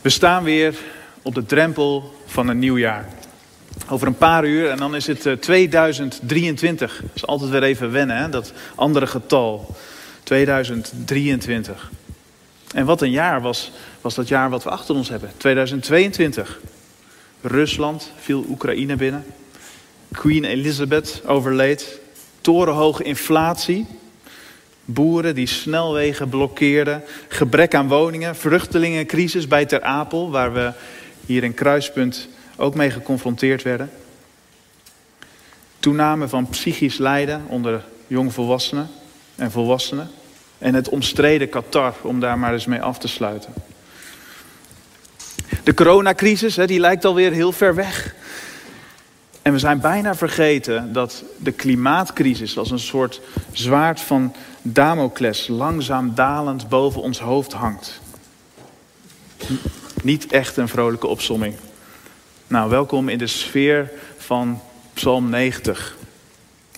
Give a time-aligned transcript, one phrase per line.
[0.00, 0.78] We staan weer
[1.22, 3.08] op de drempel van een nieuw jaar.
[3.88, 7.00] Over een paar uur en dan is het 2023.
[7.00, 8.28] Dat is altijd weer even wennen, hè?
[8.28, 9.74] dat andere getal.
[10.22, 11.90] 2023.
[12.74, 15.30] En wat een jaar was, was dat jaar wat we achter ons hebben.
[15.36, 16.60] 2022.
[17.40, 19.24] Rusland viel Oekraïne binnen.
[20.12, 22.00] Queen Elizabeth overleed.
[22.40, 23.86] Torenhoge inflatie.
[24.92, 27.02] Boeren die snelwegen blokkeerden.
[27.28, 28.36] Gebrek aan woningen.
[28.36, 30.72] Vluchtelingencrisis bij Ter Apel, waar we
[31.26, 33.90] hier in Kruispunt ook mee geconfronteerd werden.
[35.80, 38.88] Toename van psychisch lijden onder jongvolwassenen
[39.36, 40.10] en volwassenen.
[40.58, 43.52] En het omstreden Qatar, om daar maar eens mee af te sluiten.
[45.64, 48.14] De coronacrisis, die lijkt alweer heel ver weg.
[49.42, 53.20] En we zijn bijna vergeten dat de klimaatcrisis als een soort
[53.52, 58.00] zwaard van Damocles langzaam dalend boven ons hoofd hangt.
[60.02, 61.54] Niet echt een vrolijke opsomming.
[62.46, 64.60] Nou, welkom in de sfeer van
[64.94, 65.96] Psalm 90.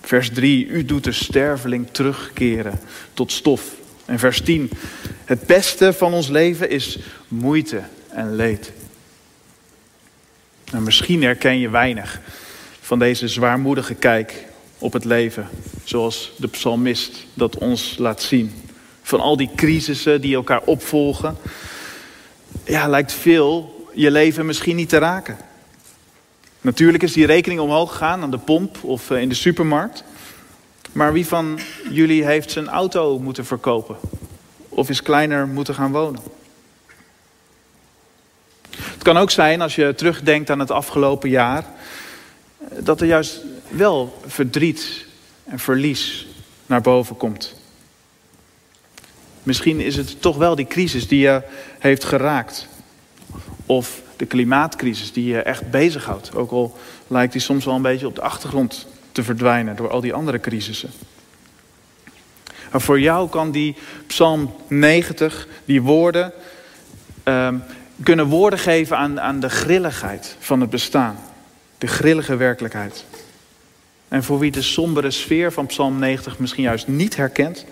[0.00, 2.80] Vers 3, u doet de sterveling terugkeren
[3.14, 3.74] tot stof.
[4.05, 4.70] En vers 10,
[5.24, 8.72] het beste van ons leven is moeite en leed.
[10.70, 12.20] Nou, misschien herken je weinig
[12.92, 14.46] van deze zwaarmoedige kijk
[14.78, 15.48] op het leven,
[15.84, 18.62] zoals de psalmist dat ons laat zien.
[19.02, 21.36] Van al die crisissen die elkaar opvolgen,
[22.64, 25.36] ja, lijkt veel je leven misschien niet te raken.
[26.60, 30.04] Natuurlijk is die rekening omhoog gegaan aan de pomp of eh, in de supermarkt.
[30.92, 31.58] Maar wie van
[31.90, 33.96] jullie heeft zijn auto moeten verkopen?
[34.68, 36.20] Of is kleiner moeten gaan wonen?
[38.70, 41.64] Het kan ook zijn, als je terugdenkt aan het afgelopen jaar,
[42.80, 45.06] dat er juist wel verdriet
[45.44, 46.27] en verlies
[46.66, 47.55] naar boven komt.
[49.42, 51.42] Misschien is het toch wel die crisis die je
[51.78, 52.68] heeft geraakt.
[53.66, 56.34] Of de klimaatcrisis die je echt bezighoudt.
[56.34, 60.00] Ook al lijkt die soms wel een beetje op de achtergrond te verdwijnen door al
[60.00, 60.90] die andere crisissen.
[62.70, 66.33] Maar voor jou kan die Psalm 90, die woorden,
[67.23, 67.56] ehm,
[68.02, 71.18] kunnen woorden geven aan, aan de grilligheid van het bestaan.
[71.82, 73.04] De grillige werkelijkheid.
[74.08, 77.64] En voor wie de sombere sfeer van Psalm 90 misschien juist niet herkent,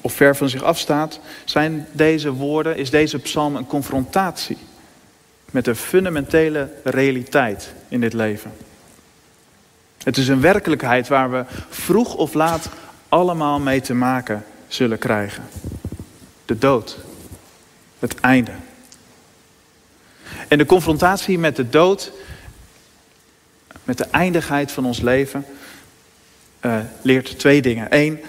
[0.00, 4.56] of ver van zich afstaat, zijn deze woorden, is deze psalm een confrontatie
[5.50, 8.52] met de fundamentele realiteit in dit leven.
[10.02, 12.68] Het is een werkelijkheid waar we vroeg of laat
[13.08, 15.44] allemaal mee te maken zullen krijgen.
[16.44, 16.98] De dood.
[17.98, 18.52] Het einde.
[20.48, 22.12] En de confrontatie met de dood,
[23.84, 25.46] met de eindigheid van ons leven,
[26.60, 27.86] uh, leert twee dingen.
[27.90, 28.20] Eén,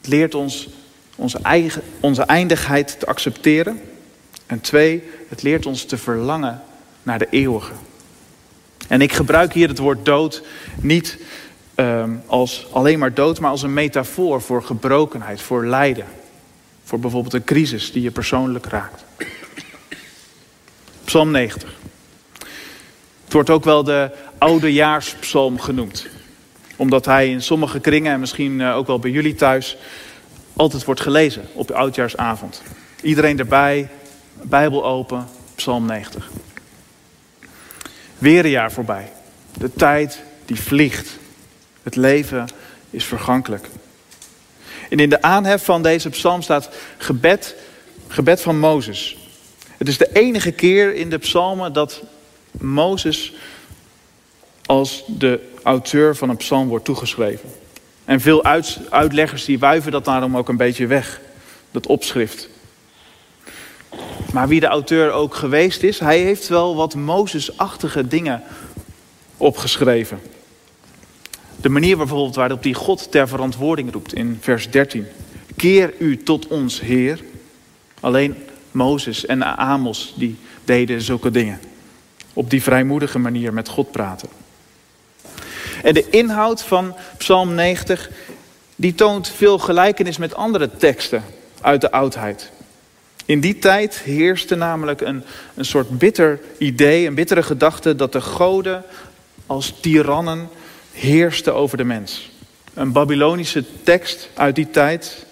[0.00, 0.68] het leert ons
[1.16, 3.80] onze, eigen, onze eindigheid te accepteren.
[4.46, 6.62] En twee, het leert ons te verlangen
[7.02, 7.72] naar de eeuwige.
[8.88, 10.42] En ik gebruik hier het woord dood
[10.80, 11.18] niet
[11.74, 16.06] um, als alleen maar dood, maar als een metafoor voor gebrokenheid, voor lijden.
[16.84, 19.04] Voor bijvoorbeeld een crisis die je persoonlijk raakt.
[21.04, 21.78] Psalm 90.
[23.24, 24.10] Het wordt ook wel de
[24.40, 26.06] oudejaarspsalm genoemd.
[26.76, 29.76] Omdat hij in sommige kringen en misschien eh, ook wel bij jullie thuis
[30.56, 32.62] altijd wordt gelezen op oudjaarsavond.
[33.02, 33.88] Iedereen erbij,
[34.42, 36.30] Bijbel open, Psalm 90.
[38.18, 39.12] Weer een jaar voorbij.
[39.58, 41.18] De tijd die vliegt.
[41.82, 42.48] Het leven
[42.90, 43.68] is vergankelijk.
[44.90, 46.68] En in de aanhef van deze psalm staat
[46.98, 47.54] gebed,
[48.08, 49.16] gebed van Mozes.
[49.76, 52.02] Het is de enige keer in de psalmen dat
[52.50, 53.32] Mozes
[54.70, 57.48] als de auteur van een psalm wordt toegeschreven.
[58.04, 58.44] En veel
[58.90, 61.20] uitleggers die wuiven dat daarom ook een beetje weg,
[61.70, 62.48] dat opschrift.
[64.32, 68.42] Maar wie de auteur ook geweest is, hij heeft wel wat Mozesachtige dingen
[69.36, 70.20] opgeschreven.
[71.60, 75.06] De manier bijvoorbeeld waarop die God ter verantwoording roept in vers 13.
[75.56, 77.20] Keer u tot ons Heer.
[78.00, 78.36] Alleen
[78.70, 81.60] Mozes en Amos die deden zulke dingen.
[82.32, 84.39] Op die vrijmoedige manier met God praten.
[85.82, 88.10] En de inhoud van Psalm 90,
[88.76, 91.24] die toont veel gelijkenis met andere teksten
[91.60, 92.50] uit de oudheid.
[93.24, 95.24] In die tijd heerste namelijk een,
[95.54, 98.84] een soort bitter idee, een bittere gedachte dat de goden
[99.46, 100.48] als tirannen
[100.92, 102.30] heersten over de mens.
[102.74, 105.26] Een Babylonische tekst uit die tijd,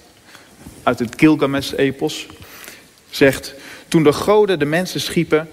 [0.83, 2.27] uit het Gilgamesh-epos,
[3.11, 3.55] zegt:
[3.89, 5.51] Toen de goden de mensen schiepen,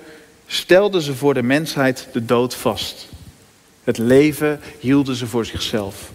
[0.48, 3.08] stelden ze voor de mensheid de dood vast.
[3.86, 6.12] Het leven hielden ze voor zichzelf.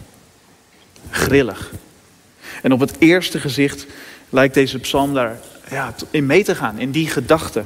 [1.09, 1.71] Grillig.
[2.61, 3.85] En op het eerste gezicht
[4.29, 5.39] lijkt deze psalm daar
[5.69, 7.63] ja, in mee te gaan, in die gedachte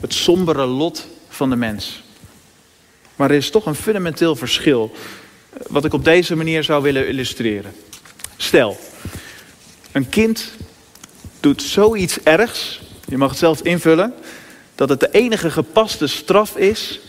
[0.00, 2.02] het sombere lot van de mens.
[3.16, 4.92] Maar er is toch een fundamenteel verschil,
[5.52, 7.72] eh, wat ik op deze manier zou willen illustreren.
[8.36, 8.78] Stel,
[9.92, 10.52] een kind
[11.40, 14.14] doet zoiets ergs, je mag het zelf invullen,
[14.74, 17.00] dat het de enige gepaste straf is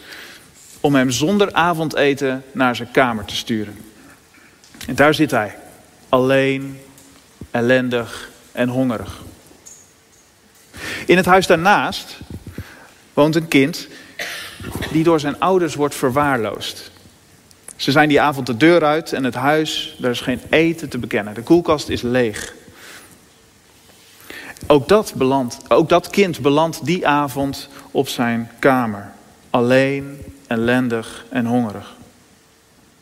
[0.88, 3.78] om hem zonder avondeten naar zijn kamer te sturen.
[4.88, 5.56] En daar zit hij,
[6.10, 6.80] alleen,
[7.52, 9.22] ellendig en hongerig.
[11.06, 12.20] In het huis daarnaast
[13.14, 13.88] woont een kind
[14.92, 16.92] die door zijn ouders wordt verwaarloosd.
[17.76, 20.98] Ze zijn die avond de deur uit en het huis, daar is geen eten te
[20.98, 21.34] bekennen.
[21.34, 22.54] De koelkast is leeg.
[24.68, 25.14] Ook dat,
[25.68, 29.12] ook dat kind belandt die avond op zijn kamer.
[29.50, 31.96] Alleen, ellendig en hongerig.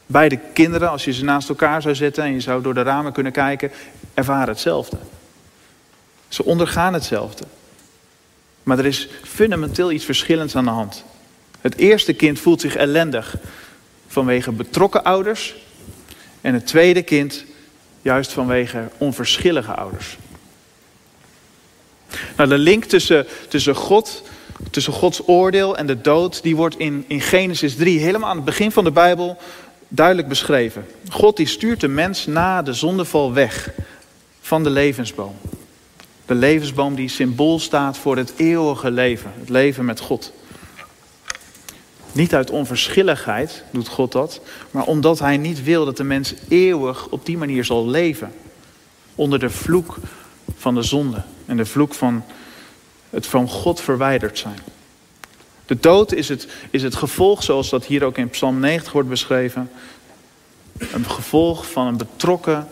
[0.06, 3.12] Beide kinderen, als je ze naast elkaar zou zetten en je zou door de ramen
[3.12, 3.72] kunnen kijken,
[4.14, 4.98] ervaren hetzelfde.
[6.28, 7.44] Ze ondergaan hetzelfde.
[8.64, 11.04] Maar er is fundamenteel iets verschillends aan de hand.
[11.62, 13.36] Het eerste kind voelt zich ellendig
[14.08, 15.56] vanwege betrokken ouders.
[16.42, 17.46] En het tweede kind
[18.02, 20.18] juist vanwege onverschillige ouders.
[22.38, 24.24] Nou, de link tussen, tussen, God,
[24.72, 28.46] tussen Gods oordeel en de dood, die wordt in, in Genesis 3 helemaal aan het
[28.46, 29.38] begin van de Bijbel
[29.88, 30.86] duidelijk beschreven.
[31.10, 33.70] God die stuurt de mens na de zondeval weg
[34.42, 35.36] van de levensboom.
[36.26, 40.34] De levensboom die symbool staat voor het eeuwige leven, het leven met God.
[42.12, 44.42] Niet uit onverschilligheid doet God dat,
[44.72, 48.32] maar omdat Hij niet wil dat de mens eeuwig op die manier zal leven.
[49.16, 49.98] Onder de vloek
[50.58, 52.24] van de zonde en de vloek van
[53.16, 54.60] het van God verwijderd zijn.
[55.66, 59.10] De dood is het, is het gevolg, zoals dat hier ook in Psalm 90 wordt
[59.10, 59.70] beschreven,
[60.78, 62.68] een gevolg van een betrokken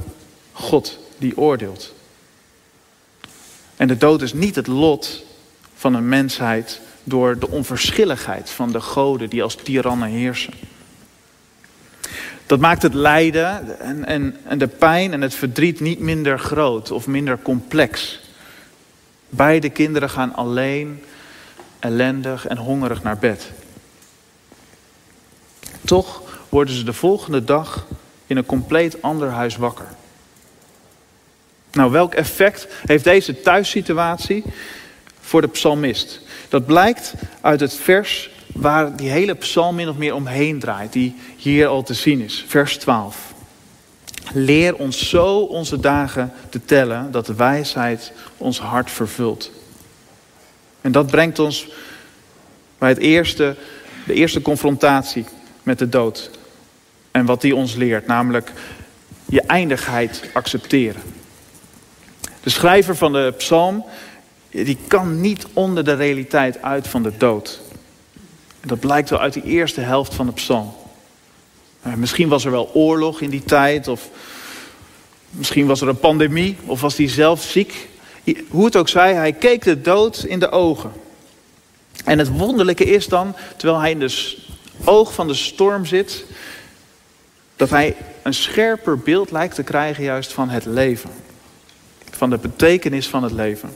[0.51, 1.94] God die oordeelt.
[3.75, 5.24] En de dood is niet het lot
[5.75, 10.54] van een mensheid door de onverschilligheid van de goden die als tirannen heersen.
[12.45, 16.92] Dat maakt het lijden en, en, en de pijn en het verdriet niet minder groot
[16.92, 18.22] of minder complex.
[19.35, 21.03] Beide kinderen gaan alleen,
[21.80, 23.51] ellendig en hongerig naar bed.
[25.85, 27.85] Toch worden ze de volgende dag
[28.27, 29.88] in een compleet ander huis wakker.
[31.71, 34.44] Nou, welk effect heeft deze thuissituatie
[35.21, 36.19] voor de psalmist?
[36.50, 41.15] Dat blijkt uit het vers waar die hele psalm min of meer omheen draait, die
[41.38, 43.32] hier al te zien is, vers 12.
[44.31, 49.51] Leer ons zo onze dagen te tellen dat de wijsheid ons hart vervult.
[50.81, 51.67] En dat brengt ons
[52.77, 53.55] bij het eerste,
[54.05, 55.25] de eerste confrontatie
[55.63, 56.29] met de dood.
[57.11, 58.51] En wat die ons leert, namelijk
[59.25, 61.01] je eindigheid accepteren.
[62.43, 63.85] De schrijver van de psalm,
[64.49, 67.61] die kan niet onder de realiteit uit van de dood.
[68.61, 70.73] dat blijkt wel uit die eerste helft van de psalm.
[71.83, 74.09] Eh, misschien was er wel oorlog in die tijd, of
[75.30, 77.89] misschien was er een pandemie, of was hij zelf ziek.
[78.50, 80.91] Hoe het ook zij, hij keek de dood in de ogen.
[82.06, 84.38] En het wonderlijke is dan, terwijl hij in de
[84.83, 86.25] oog van de storm zit,
[87.56, 91.09] dat hij een scherper beeld lijkt te krijgen juist van het leven.
[92.11, 93.73] Van de betekenis van het leven.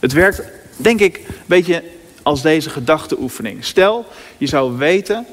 [0.00, 0.42] Het werkt,
[0.76, 1.82] denk ik, een beetje
[2.22, 3.64] als deze gedachteoefening.
[3.64, 4.06] Stel,
[4.38, 5.26] je zou weten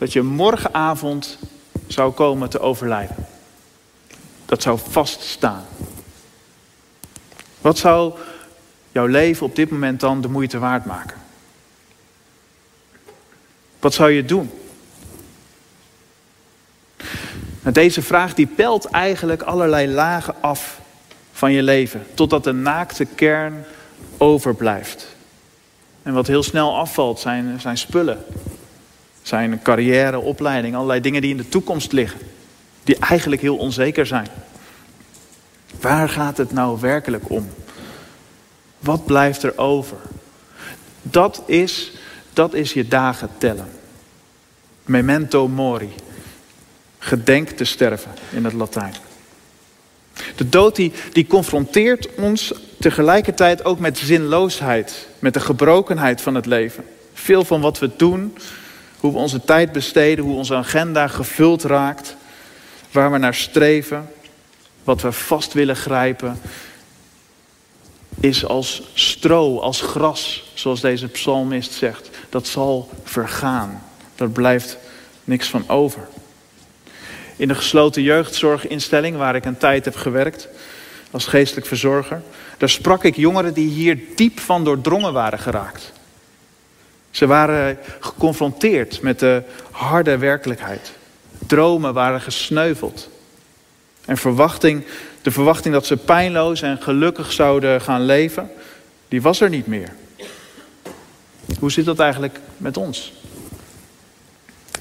[0.00, 1.38] dat je morgenavond
[1.86, 3.16] zou komen te overlijden.
[4.46, 5.64] Dat zou vaststaan.
[7.60, 8.14] Wat zou
[8.92, 11.16] jouw leven op dit moment dan de moeite waard maken?
[13.78, 14.50] Wat zou je doen?
[17.60, 20.80] Nou, deze vraag die pelt eigenlijk allerlei lagen af
[21.32, 23.64] van je leven, totdat de naakte kern
[24.18, 25.06] overblijft.
[26.02, 28.24] En wat heel snel afvalt zijn, zijn spullen,
[29.30, 32.20] zijn carrière, opleiding, allerlei dingen die in de toekomst liggen,
[32.84, 34.28] die eigenlijk heel onzeker zijn.
[35.80, 37.48] Waar gaat het nou werkelijk om?
[38.78, 39.96] Wat blijft er over?
[41.02, 41.92] Dat is,
[42.32, 43.68] dat is je dagen tellen.
[44.84, 45.92] Memento mori.
[46.98, 48.94] Gedenk te sterven in het Latijn.
[50.36, 56.46] De dood die, die confronteert ons tegelijkertijd ook met zinloosheid, met de gebrokenheid van het
[56.46, 56.84] leven.
[57.12, 58.34] Veel van wat we doen,
[59.00, 62.16] hoe we onze tijd besteden, hoe onze agenda gevuld raakt,
[62.90, 64.10] waar we naar streven,
[64.84, 66.40] wat we vast willen grijpen,
[68.20, 72.10] is als stro, als gras, zoals deze psalmist zegt.
[72.28, 73.82] Dat zal vergaan.
[74.14, 74.76] Daar blijft
[75.24, 76.08] niks van over.
[77.36, 80.48] In de gesloten jeugdzorginstelling waar ik een tijd heb gewerkt,
[81.10, 82.22] als geestelijk verzorger.
[82.58, 85.92] Daar sprak ik jongeren die hier diep van doordrongen waren geraakt.
[87.10, 90.92] Ze waren geconfronteerd met de harde werkelijkheid.
[91.46, 93.08] Dromen waren gesneuveld.
[94.04, 94.84] En verwachting,
[95.22, 98.50] de verwachting dat ze pijnloos en gelukkig zouden gaan leven,
[99.08, 99.94] die was er niet meer.
[101.58, 103.12] Hoe zit dat eigenlijk met ons?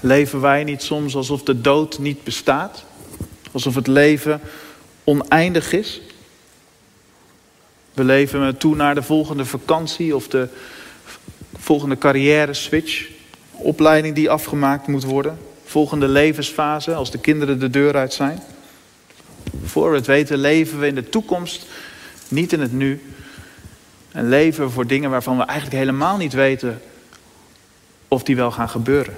[0.01, 2.83] Leven wij niet soms alsof de dood niet bestaat?
[3.51, 4.41] Alsof het leven
[5.03, 6.01] oneindig is?
[7.93, 10.47] We leven toe naar de volgende vakantie of de
[11.57, 13.09] volgende carrière switch.
[13.51, 15.37] Opleiding die afgemaakt moet worden.
[15.65, 18.41] Volgende levensfase als de kinderen de deur uit zijn.
[19.63, 21.65] Voor we het weten leven we in de toekomst,
[22.27, 23.13] niet in het nu.
[24.11, 26.81] En leven we voor dingen waarvan we eigenlijk helemaal niet weten
[28.07, 29.17] of die wel gaan gebeuren.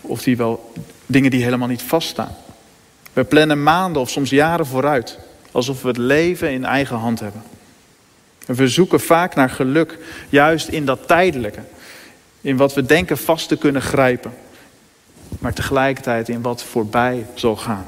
[0.00, 0.72] Of die wel
[1.06, 2.36] dingen die helemaal niet vaststaan.
[3.12, 5.18] We plannen maanden of soms jaren vooruit.
[5.52, 7.42] Alsof we het leven in eigen hand hebben.
[8.46, 9.98] We zoeken vaak naar geluk,
[10.28, 11.60] juist in dat tijdelijke.
[12.40, 14.34] In wat we denken vast te kunnen grijpen.
[15.38, 17.86] Maar tegelijkertijd in wat voorbij zal gaan.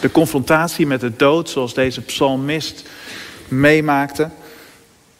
[0.00, 2.88] De confrontatie met de dood, zoals deze psalmist
[3.48, 4.30] meemaakte,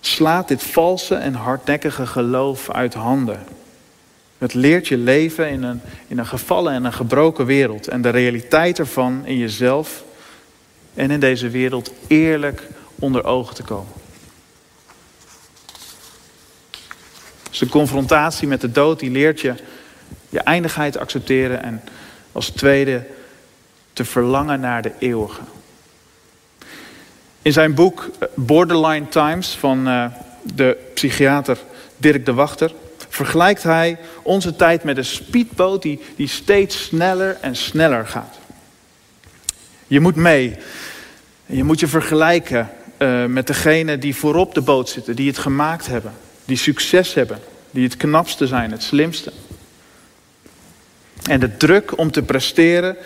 [0.00, 3.44] slaat dit valse en hardnekkige geloof uit handen.
[4.38, 7.88] Het leert je leven in een, in een gevallen en een gebroken wereld.
[7.88, 10.04] En de realiteit ervan in jezelf
[10.94, 12.62] en in deze wereld eerlijk
[12.98, 13.92] onder ogen te komen.
[17.50, 19.54] Dus de confrontatie met de dood die leert je
[20.28, 21.82] je eindigheid accepteren en
[22.32, 23.06] als tweede
[23.92, 25.40] te verlangen naar de eeuwige.
[27.42, 30.04] In zijn boek eh, Borderline Times van eh,
[30.42, 31.58] de psychiater
[31.96, 32.72] Dirk de Wachter
[33.08, 38.38] vergelijkt hij onze tijd met een speedboot die, die steeds sneller en sneller gaat.
[39.86, 40.56] Je moet mee.
[41.46, 45.86] Je moet je vergelijken uh, met degene die voorop de boot zitten, die het gemaakt
[45.86, 46.12] hebben,
[46.44, 47.38] die succes hebben,
[47.70, 49.32] die het knapste zijn, het slimste.
[51.22, 52.96] En de druk om te presteren,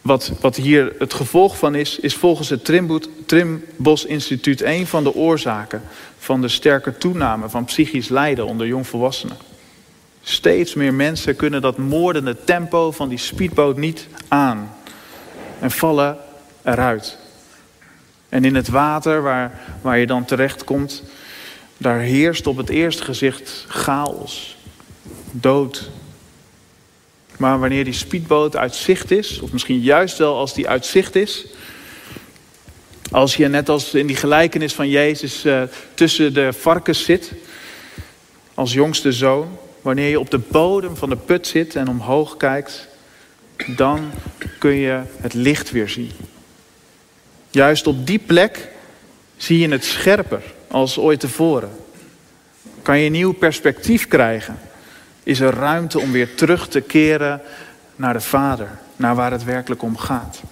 [0.00, 2.64] wat, wat hier het gevolg van is, is volgens het
[3.26, 5.82] Trimbos Instituut een van de oorzaken
[6.18, 9.36] van de sterke toename van psychisch lijden onder jongvolwassenen.
[10.22, 14.74] Steeds meer mensen kunnen dat moordende tempo van die speedboot niet aan
[15.60, 16.16] en vallen
[16.62, 17.18] eruit.
[18.32, 21.02] En in het water waar, waar je dan terechtkomt,
[21.76, 24.56] daar heerst op het eerste gezicht chaos,
[25.30, 25.90] dood.
[27.36, 31.14] Maar wanneer die speedboot uit zicht is, of misschien juist wel als die uit zicht
[31.14, 31.46] is,
[33.10, 35.62] als je net als in die gelijkenis van Jezus uh,
[35.94, 37.32] tussen de varkens zit,
[38.54, 42.88] als jongste zoon, wanneer je op de bodem van de put zit en omhoog kijkt,
[43.66, 44.10] dan
[44.58, 46.10] kun je het licht weer zien.
[47.52, 48.68] Juist op die plek
[49.36, 51.70] zie je het scherper als ooit tevoren.
[52.82, 54.58] Kan je een nieuw perspectief krijgen?
[55.22, 57.40] Is er ruimte om weer terug te keren
[57.96, 60.42] naar de Vader, naar waar het werkelijk om gaat?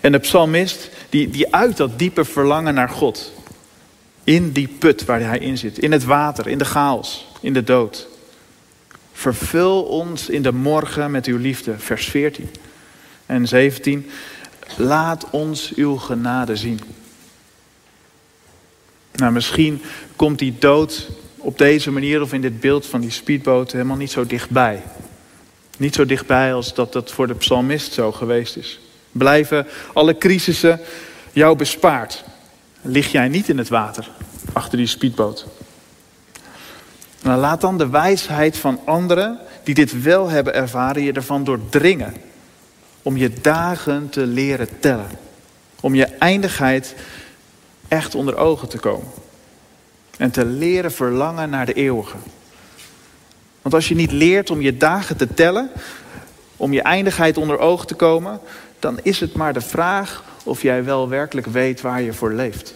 [0.00, 3.32] En de psalmist, die, die uit dat diepe verlangen naar God.
[4.24, 5.78] In die put waar hij in zit.
[5.78, 8.08] In het water, in de chaos, in de dood.
[9.12, 11.78] Vervul ons in de morgen met uw liefde.
[11.78, 12.50] Vers 14
[13.26, 14.10] en 17.
[14.76, 16.80] Laat ons uw genade zien.
[19.12, 19.82] Nou, misschien
[20.16, 24.10] komt die dood op deze manier of in dit beeld van die speedboot helemaal niet
[24.10, 24.82] zo dichtbij.
[25.76, 28.80] Niet zo dichtbij als dat dat voor de psalmist zo geweest is.
[29.12, 30.80] Blijven alle crisissen
[31.32, 32.24] jou bespaard.
[32.82, 34.10] Lig jij niet in het water
[34.52, 35.46] achter die speedboot.
[37.22, 42.14] Nou, laat dan de wijsheid van anderen die dit wel hebben ervaren je ervan doordringen
[43.02, 45.10] om je dagen te leren tellen.
[45.80, 46.94] Om je eindigheid
[47.88, 49.08] echt onder ogen te komen.
[50.16, 52.16] En te leren verlangen naar de eeuwige.
[53.62, 55.70] Want als je niet leert om je dagen te tellen,
[56.56, 58.40] om je eindigheid onder ogen te komen,
[58.78, 62.74] dan is het maar de vraag of jij wel werkelijk weet waar je voor leeft.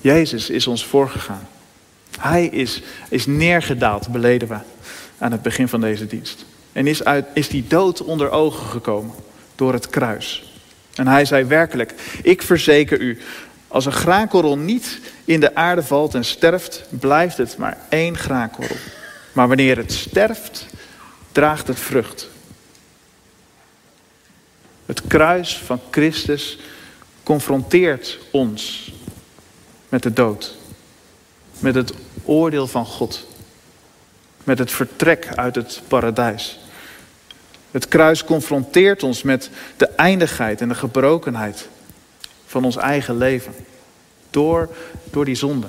[0.00, 1.48] Jezus is ons voorgegaan.
[2.18, 4.58] Hij is, is neergedaald, beleden we
[5.18, 6.44] aan het begin van deze dienst.
[6.76, 9.14] En is, uit, is die dood onder ogen gekomen
[9.54, 10.52] door het kruis.
[10.94, 13.18] En hij zei werkelijk, ik verzeker u,
[13.68, 18.76] als een graankorrel niet in de aarde valt en sterft, blijft het maar één graankorrel.
[19.32, 20.66] Maar wanneer het sterft,
[21.32, 22.28] draagt het vrucht.
[24.86, 26.58] Het kruis van Christus
[27.22, 28.92] confronteert ons
[29.88, 30.54] met de dood.
[31.58, 31.92] Met het
[32.24, 33.26] oordeel van God.
[34.44, 36.64] Met het vertrek uit het paradijs.
[37.76, 41.68] Het kruis confronteert ons met de eindigheid en de gebrokenheid
[42.46, 43.54] van ons eigen leven.
[44.30, 44.68] Door,
[45.10, 45.66] door die zonde.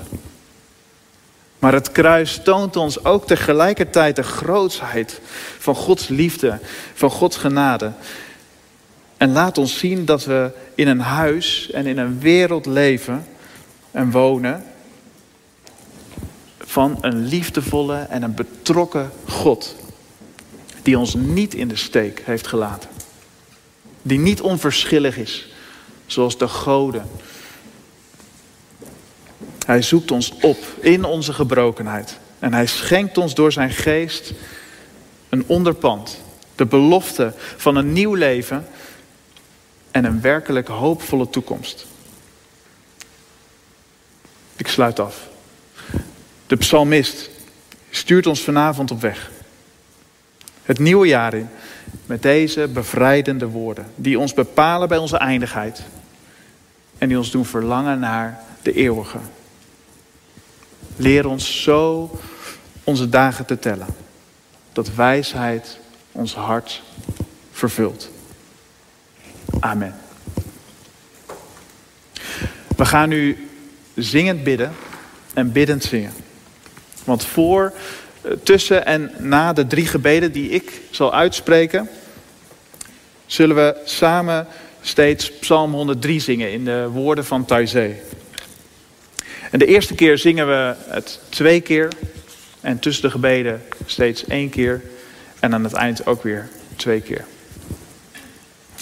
[1.60, 5.22] Maar het kruis toont ons ook tegelijkertijd de grootsheid
[5.58, 6.60] van Gods liefde,
[6.94, 7.92] van Gods genade.
[9.18, 13.28] En laat ons zien dat we in een huis en in een wereld leven
[13.92, 14.64] en wonen
[16.58, 19.76] van een liefdevolle en een betrokken God.
[20.88, 22.90] Die ons niet in de steek heeft gelaten.
[24.02, 25.48] Die niet onverschillig is,
[26.06, 27.10] zoals de goden.
[29.66, 32.20] Hij zoekt ons op in onze gebrokenheid.
[32.40, 34.34] En hij schenkt ons door zijn geest
[35.30, 36.22] een onderpand.
[36.56, 38.68] De belofte van een nieuw leven
[39.92, 41.86] en een werkelijk hoopvolle toekomst.
[44.56, 45.28] Ik sluit af.
[46.48, 47.30] De psalmist
[47.90, 49.36] stuurt ons vanavond op weg.
[50.68, 51.50] Het nieuwe jaar in
[52.06, 53.86] met deze bevrijdende woorden.
[53.96, 55.84] Die ons bepalen bij onze eindigheid.
[56.98, 59.18] En die ons doen verlangen naar de eeuwige.
[60.96, 62.12] Leer ons zo
[62.84, 63.88] onze dagen te tellen.
[64.74, 65.80] Dat wijsheid
[66.12, 66.82] ons hart
[67.52, 68.10] vervult.
[69.60, 69.96] Amen.
[72.76, 73.50] We gaan nu
[73.96, 74.72] zingend bidden
[75.34, 76.14] en biddend zingen.
[77.04, 77.74] Want voor,
[78.44, 81.90] tussen en na de drie gebeden die ik zal uitspreken,
[83.26, 84.48] zullen we samen
[84.82, 87.96] steeds Psalm 103 zingen in de woorden van Taizé.
[89.52, 91.88] En de eerste keer zingen we het twee keer.
[92.62, 94.82] En tussen de gebeden steeds één keer.
[95.40, 97.26] En aan het eind ook weer twee keer.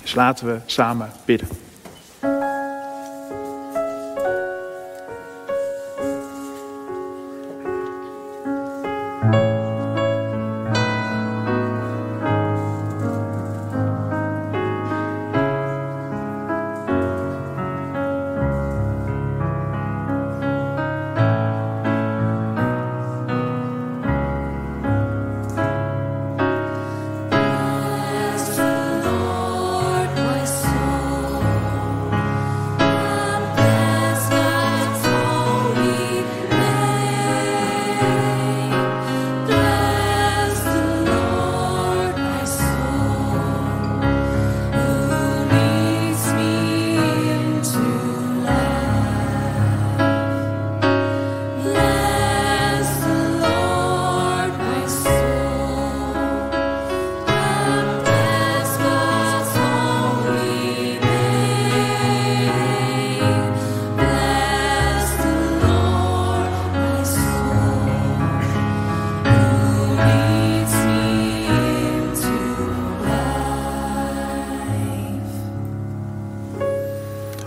[0.02, 1.65] Dus laten we samen bidden.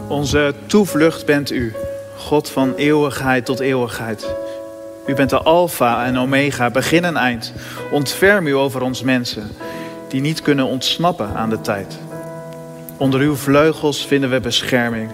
[0.09, 1.75] Onze toevlucht bent u,
[2.17, 4.35] God van eeuwigheid tot eeuwigheid.
[5.07, 7.53] U bent de Alpha en Omega, begin en eind.
[7.91, 9.51] Ontferm u over ons mensen,
[10.09, 11.99] die niet kunnen ontsnappen aan de tijd.
[12.97, 15.11] Onder uw vleugels vinden we bescherming.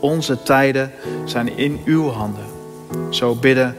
[0.00, 0.92] Onze tijden
[1.24, 2.44] zijn in uw handen.
[3.10, 3.76] Zo bidden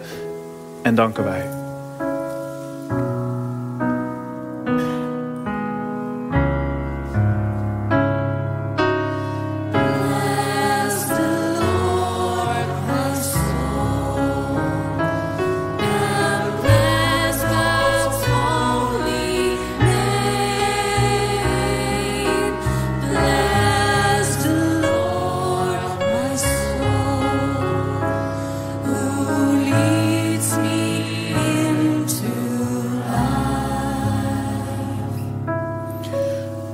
[0.81, 1.60] en danken wij.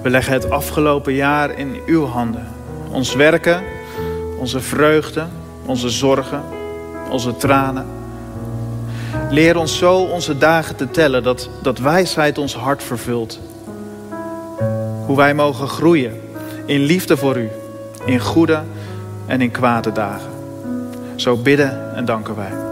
[0.07, 2.47] We leggen het afgelopen jaar in uw handen.
[2.91, 3.63] Ons werken,
[4.37, 5.25] onze vreugde,
[5.65, 6.41] onze zorgen,
[7.09, 7.85] onze tranen.
[9.29, 13.39] Leer ons zo onze dagen te tellen dat, dat wijsheid ons hart vervult.
[15.05, 16.21] Hoe wij mogen groeien
[16.65, 17.49] in liefde voor u,
[18.05, 18.61] in goede
[19.25, 20.31] en in kwade dagen.
[21.15, 22.66] Zo bidden en danken wij.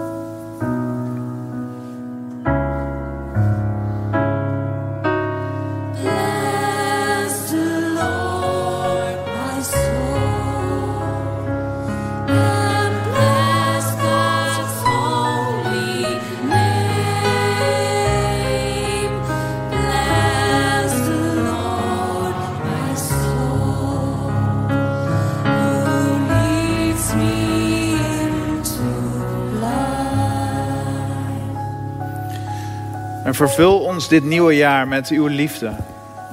[33.35, 35.71] Vervul ons dit nieuwe jaar met uw liefde,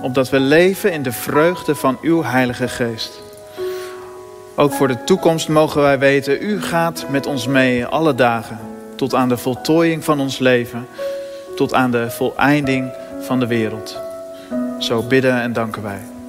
[0.02, 3.22] opdat we leven in de vreugde van uw Heilige Geest.
[4.54, 8.58] Ook voor de toekomst mogen wij weten, u gaat met ons mee alle dagen,
[8.96, 10.86] tot aan de voltooiing van ons leven,
[11.56, 13.98] tot aan de voleinding van de wereld.
[14.78, 16.21] Zo bidden en danken wij.